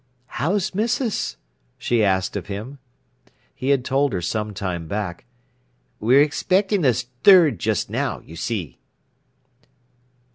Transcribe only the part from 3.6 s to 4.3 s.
had told her